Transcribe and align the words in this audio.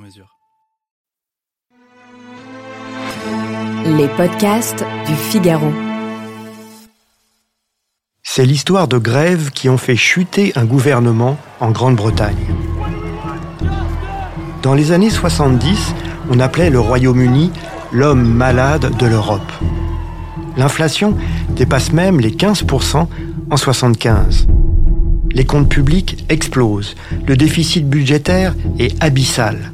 mesure. 0.00 0.36
Les 3.84 4.08
podcasts 4.08 4.84
du 5.06 5.14
Figaro. 5.14 5.72
C'est 8.22 8.44
l'histoire 8.44 8.88
de 8.88 8.98
grèves 8.98 9.50
qui 9.50 9.68
ont 9.68 9.78
fait 9.78 9.96
chuter 9.96 10.52
un 10.56 10.64
gouvernement 10.64 11.36
en 11.60 11.70
Grande-Bretagne. 11.70 12.36
Dans 14.62 14.74
les 14.74 14.92
années 14.92 15.10
70, 15.10 15.94
on 16.30 16.38
appelait 16.40 16.70
le 16.70 16.80
Royaume-Uni 16.80 17.50
l'homme 17.92 18.22
malade 18.22 18.96
de 18.96 19.06
l'Europe. 19.06 19.52
L'inflation 20.56 21.16
dépasse 21.50 21.92
même 21.92 22.20
les 22.20 22.30
15% 22.30 23.06
en 23.50 23.56
75. 23.56 24.46
Les 25.32 25.44
comptes 25.44 25.68
publics 25.68 26.24
explosent, 26.28 26.94
le 27.26 27.36
déficit 27.36 27.88
budgétaire 27.88 28.54
est 28.78 29.02
abyssal. 29.02 29.72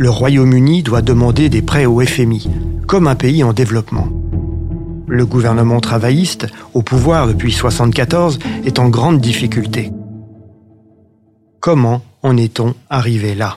Le 0.00 0.10
Royaume-Uni 0.10 0.84
doit 0.84 1.02
demander 1.02 1.48
des 1.48 1.60
prêts 1.60 1.84
au 1.84 2.00
FMI, 2.00 2.48
comme 2.86 3.08
un 3.08 3.16
pays 3.16 3.42
en 3.42 3.52
développement. 3.52 4.06
Le 5.08 5.26
gouvernement 5.26 5.80
travailliste, 5.80 6.46
au 6.72 6.82
pouvoir 6.82 7.26
depuis 7.26 7.48
1974, 7.48 8.38
est 8.64 8.78
en 8.78 8.90
grande 8.90 9.20
difficulté. 9.20 9.90
Comment 11.58 12.02
en 12.22 12.36
est-on 12.36 12.76
arrivé 12.88 13.34
là? 13.34 13.56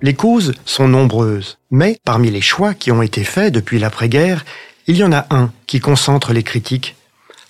Les 0.00 0.14
causes 0.14 0.54
sont 0.64 0.86
nombreuses, 0.86 1.58
mais 1.72 1.98
parmi 2.04 2.30
les 2.30 2.40
choix 2.40 2.72
qui 2.72 2.92
ont 2.92 3.02
été 3.02 3.24
faits 3.24 3.52
depuis 3.52 3.80
l'après-guerre, 3.80 4.44
il 4.86 4.96
y 4.96 5.02
en 5.02 5.12
a 5.12 5.26
un 5.30 5.50
qui 5.66 5.80
concentre 5.80 6.32
les 6.32 6.44
critiques, 6.44 6.94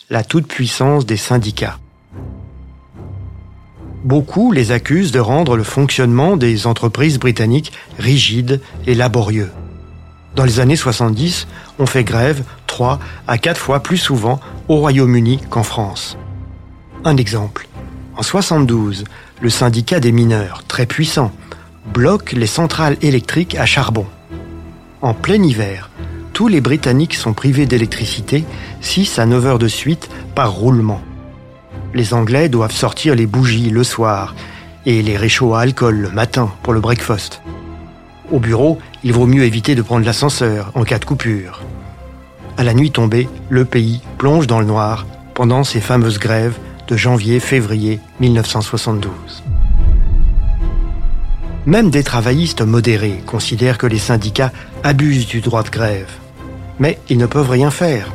la 0.08 0.24
toute-puissance 0.24 1.04
des 1.04 1.18
syndicats. 1.18 1.78
Beaucoup 4.02 4.50
les 4.50 4.72
accusent 4.72 5.12
de 5.12 5.20
rendre 5.20 5.56
le 5.56 5.62
fonctionnement 5.62 6.38
des 6.38 6.66
entreprises 6.66 7.18
britanniques 7.18 7.72
rigide 7.98 8.62
et 8.86 8.94
laborieux. 8.94 9.50
Dans 10.34 10.44
les 10.44 10.60
années 10.60 10.76
70, 10.76 11.48
on 11.78 11.84
fait 11.84 12.04
grève 12.04 12.44
trois 12.66 12.98
à 13.26 13.36
quatre 13.36 13.60
fois 13.60 13.82
plus 13.82 13.98
souvent 13.98 14.40
au 14.68 14.76
Royaume-Uni 14.76 15.40
qu'en 15.50 15.64
France. 15.64 16.16
Un 17.04 17.18
exemple. 17.18 17.68
En 18.16 18.22
72, 18.22 19.04
le 19.40 19.50
syndicat 19.50 20.00
des 20.00 20.12
mineurs, 20.12 20.64
très 20.66 20.86
puissant, 20.86 21.32
bloque 21.92 22.32
les 22.32 22.46
centrales 22.46 22.96
électriques 23.02 23.54
à 23.56 23.66
charbon. 23.66 24.06
En 25.00 25.14
plein 25.14 25.42
hiver, 25.42 25.90
tous 26.32 26.48
les 26.48 26.60
Britanniques 26.60 27.14
sont 27.14 27.32
privés 27.32 27.66
d'électricité 27.66 28.44
6 28.80 29.18
à 29.18 29.26
9 29.26 29.46
heures 29.46 29.58
de 29.58 29.68
suite 29.68 30.08
par 30.34 30.52
roulement. 30.52 31.02
Les 31.94 32.14
Anglais 32.14 32.48
doivent 32.48 32.72
sortir 32.72 33.14
les 33.14 33.26
bougies 33.26 33.70
le 33.70 33.82
soir 33.82 34.34
et 34.86 35.02
les 35.02 35.16
réchauds 35.16 35.54
à 35.54 35.60
alcool 35.60 35.96
le 35.96 36.10
matin 36.10 36.50
pour 36.62 36.72
le 36.72 36.80
breakfast. 36.80 37.42
Au 38.30 38.38
bureau, 38.38 38.78
il 39.02 39.12
vaut 39.12 39.26
mieux 39.26 39.44
éviter 39.44 39.74
de 39.74 39.82
prendre 39.82 40.04
l'ascenseur 40.04 40.70
en 40.74 40.84
cas 40.84 40.98
de 40.98 41.04
coupure. 41.04 41.62
À 42.56 42.64
la 42.64 42.74
nuit 42.74 42.90
tombée, 42.90 43.28
le 43.48 43.64
pays 43.64 44.00
plonge 44.18 44.46
dans 44.46 44.60
le 44.60 44.66
noir 44.66 45.06
pendant 45.34 45.64
ces 45.64 45.80
fameuses 45.80 46.18
grèves 46.18 46.58
de 46.88 46.96
janvier-février 46.96 48.00
1972. 48.20 49.42
Même 51.66 51.90
des 51.90 52.02
travaillistes 52.02 52.62
modérés 52.62 53.22
considèrent 53.26 53.78
que 53.78 53.86
les 53.86 53.98
syndicats 53.98 54.52
abusent 54.84 55.26
du 55.26 55.40
droit 55.40 55.62
de 55.62 55.70
grève. 55.70 56.10
Mais 56.78 56.98
ils 57.08 57.18
ne 57.18 57.26
peuvent 57.26 57.50
rien 57.50 57.70
faire. 57.70 58.12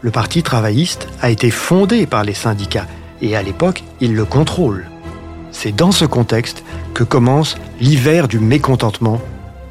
Le 0.00 0.10
Parti 0.10 0.42
travailliste 0.42 1.08
a 1.20 1.30
été 1.30 1.50
fondé 1.50 2.06
par 2.06 2.24
les 2.24 2.34
syndicats 2.34 2.86
et 3.20 3.36
à 3.36 3.42
l'époque, 3.42 3.82
ils 4.00 4.14
le 4.14 4.24
contrôlent. 4.24 4.86
C'est 5.50 5.74
dans 5.74 5.92
ce 5.92 6.04
contexte 6.04 6.64
que 6.94 7.04
commence 7.04 7.56
l'hiver 7.80 8.28
du 8.28 8.38
mécontentement, 8.38 9.20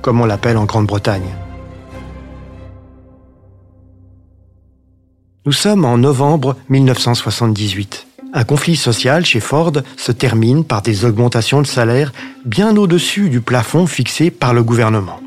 comme 0.01 0.19
on 0.19 0.25
l'appelle 0.25 0.57
en 0.57 0.65
Grande-Bretagne. 0.65 1.35
Nous 5.45 5.51
sommes 5.51 5.85
en 5.85 5.97
novembre 5.99 6.55
1978. 6.69 8.07
Un 8.37 8.43
conflit 8.43 8.75
social 8.75 9.25
chez 9.25 9.39
Ford 9.39 9.71
se 9.95 10.11
termine 10.11 10.65
par 10.65 10.81
des 10.81 11.05
augmentations 11.05 11.61
de 11.61 11.67
salaire 11.67 12.11
bien 12.43 12.75
au-dessus 12.75 13.29
du 13.29 13.39
plafond 13.39 13.87
fixé 13.87 14.29
par 14.29 14.53
le 14.53 14.61
gouvernement. 14.61 15.21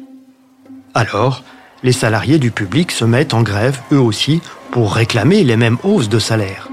Alors, 0.93 1.43
les 1.83 1.93
salariés 1.93 2.39
du 2.39 2.51
public 2.51 2.93
se 2.93 3.07
mettent 3.07 3.33
en 3.33 3.41
grève 3.41 3.81
eux 3.93 3.99
aussi 3.99 4.43
pour 4.71 4.93
réclamer 4.93 5.43
les 5.43 5.57
mêmes 5.57 5.79
hausses 5.85 6.11
de 6.11 6.19
salaire. 6.19 6.69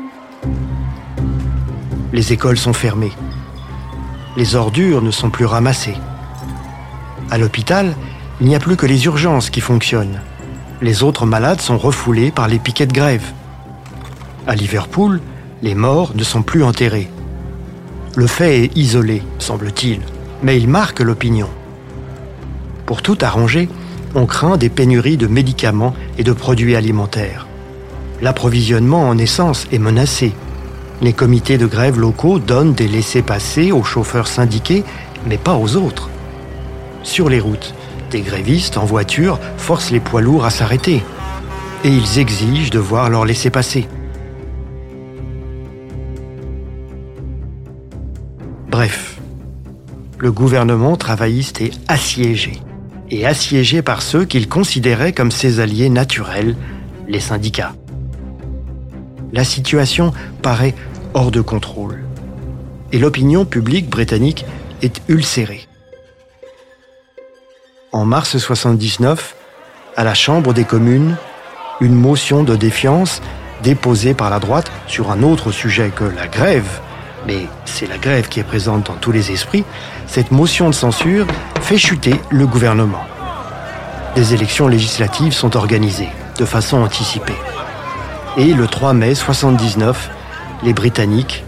Les 2.11 2.33
écoles 2.33 2.57
sont 2.57 2.73
fermées. 2.73 3.13
Les 4.35 4.55
ordures 4.55 5.01
ne 5.01 5.11
sont 5.11 5.29
plus 5.29 5.45
ramassées. 5.45 5.97
À 7.31 7.37
l'hôpital, 7.37 7.95
il 8.41 8.47
n'y 8.47 8.55
a 8.55 8.59
plus 8.59 8.75
que 8.75 8.85
les 8.85 9.05
urgences 9.05 9.49
qui 9.49 9.61
fonctionnent. 9.61 10.19
Les 10.81 11.01
autres 11.01 11.25
malades 11.25 11.61
sont 11.61 11.77
refoulés 11.77 12.31
par 12.31 12.49
les 12.49 12.59
piquets 12.59 12.87
de 12.87 12.93
grève. 12.93 13.31
À 14.47 14.55
Liverpool, 14.55 15.21
les 15.61 15.75
morts 15.75 16.11
ne 16.15 16.23
sont 16.23 16.41
plus 16.41 16.63
enterrés. 16.63 17.09
Le 18.15 18.27
fait 18.27 18.63
est 18.63 18.77
isolé, 18.77 19.23
semble-t-il, 19.39 19.99
mais 20.43 20.57
il 20.57 20.67
marque 20.67 20.99
l'opinion. 20.99 21.49
Pour 22.85 23.01
tout 23.01 23.17
arranger, 23.21 23.69
on 24.13 24.25
craint 24.25 24.57
des 24.57 24.69
pénuries 24.69 25.17
de 25.17 25.27
médicaments 25.27 25.95
et 26.17 26.23
de 26.23 26.31
produits 26.31 26.75
alimentaires. 26.75 27.47
L'approvisionnement 28.21 29.09
en 29.09 29.17
essence 29.17 29.67
est 29.71 29.79
menacé. 29.79 30.33
Les 31.01 31.13
comités 31.13 31.57
de 31.57 31.65
grève 31.65 31.99
locaux 31.99 32.39
donnent 32.39 32.73
des 32.73 32.87
laissés-passer 32.87 33.71
aux 33.71 33.83
chauffeurs 33.83 34.27
syndiqués, 34.27 34.83
mais 35.27 35.37
pas 35.37 35.55
aux 35.55 35.75
autres. 35.75 36.09
Sur 37.03 37.27
les 37.27 37.39
routes, 37.39 37.73
des 38.11 38.21
grévistes 38.21 38.77
en 38.77 38.85
voiture 38.85 39.39
forcent 39.57 39.91
les 39.91 39.99
poids 39.99 40.21
lourds 40.21 40.45
à 40.45 40.49
s'arrêter. 40.49 41.03
Et 41.83 41.89
ils 41.89 42.19
exigent 42.19 42.69
de 42.69 42.79
voir 42.79 43.09
leur 43.09 43.25
laissés-passer. 43.25 43.87
Bref, 48.77 49.15
le 50.19 50.33
gouvernement 50.33 50.97
travailliste 50.97 51.61
est 51.61 51.71
assiégé, 51.87 52.59
et 53.09 53.25
assiégé 53.25 53.81
par 53.81 54.01
ceux 54.01 54.25
qu'il 54.25 54.49
considérait 54.49 55.13
comme 55.13 55.31
ses 55.31 55.61
alliés 55.61 55.87
naturels, 55.87 56.57
les 57.07 57.21
syndicats. 57.21 57.73
La 59.31 59.45
situation 59.45 60.11
paraît 60.41 60.75
hors 61.13 61.31
de 61.31 61.39
contrôle, 61.39 62.03
et 62.91 62.99
l'opinion 62.99 63.45
publique 63.45 63.89
britannique 63.89 64.43
est 64.81 65.01
ulcérée. 65.07 65.69
En 67.93 68.03
mars 68.03 68.37
79, 68.37 69.37
à 69.95 70.03
la 70.03 70.13
Chambre 70.13 70.53
des 70.53 70.65
communes, 70.65 71.15
une 71.79 71.95
motion 71.95 72.43
de 72.43 72.57
défiance 72.57 73.21
déposée 73.63 74.13
par 74.13 74.29
la 74.29 74.39
droite 74.39 74.69
sur 74.85 75.11
un 75.11 75.23
autre 75.23 75.53
sujet 75.53 75.93
que 75.95 76.03
la 76.03 76.27
grève 76.27 76.81
mais 77.25 77.47
c'est 77.65 77.87
la 77.87 77.97
grève 77.97 78.27
qui 78.27 78.39
est 78.39 78.43
présente 78.43 78.87
dans 78.87 78.95
tous 78.95 79.11
les 79.11 79.31
esprits, 79.31 79.63
cette 80.07 80.31
motion 80.31 80.69
de 80.69 80.75
censure 80.75 81.25
fait 81.61 81.77
chuter 81.77 82.15
le 82.29 82.45
gouvernement. 82.47 83.03
Des 84.15 84.33
élections 84.33 84.67
législatives 84.67 85.33
sont 85.33 85.57
organisées 85.57 86.09
de 86.37 86.45
façon 86.45 86.77
anticipée. 86.77 87.35
Et 88.37 88.53
le 88.53 88.67
3 88.67 88.93
mai 88.93 89.15
79, 89.15 90.09
les 90.63 90.73
Britanniques, 90.73 91.43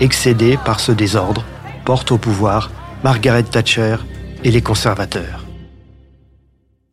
excédés 0.00 0.58
par 0.64 0.80
ce 0.80 0.92
désordre, 0.92 1.44
portent 1.84 2.12
au 2.12 2.18
pouvoir 2.18 2.70
Margaret 3.02 3.44
Thatcher 3.44 3.96
et 4.42 4.50
les 4.50 4.62
conservateurs. 4.62 5.44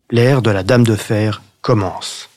L'ère 0.09 0.41
de 0.41 0.51
la 0.51 0.63
Dame 0.63 0.83
de 0.83 0.95
Fer 0.95 1.41
commence. 1.61 2.29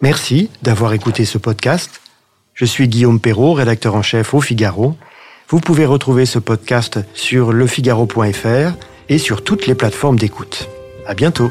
Merci 0.00 0.50
d'avoir 0.62 0.92
écouté 0.92 1.24
ce 1.24 1.38
podcast. 1.38 2.00
Je 2.54 2.64
suis 2.64 2.88
Guillaume 2.88 3.20
Perrault, 3.20 3.54
rédacteur 3.54 3.94
en 3.94 4.02
chef 4.02 4.34
au 4.34 4.40
Figaro. 4.40 4.96
Vous 5.48 5.60
pouvez 5.60 5.86
retrouver 5.86 6.26
ce 6.26 6.38
podcast 6.38 7.00
sur 7.14 7.52
lefigaro.fr 7.52 8.72
et 9.08 9.18
sur 9.18 9.42
toutes 9.42 9.66
les 9.66 9.74
plateformes 9.74 10.18
d'écoute. 10.18 10.68
À 11.06 11.14
bientôt. 11.14 11.50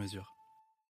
mesure. 0.01 0.40